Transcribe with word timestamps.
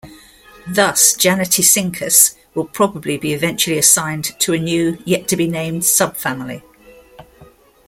Thus, 0.67 1.15
"Janetaescincus" 1.15 2.33
will 2.55 2.65
probably 2.65 3.17
be 3.19 3.33
eventually 3.33 3.77
assigned 3.77 4.25
to 4.39 4.51
a 4.55 4.57
new, 4.57 4.97
yet-to-be-named 5.05 5.83
subfamily. 5.83 6.63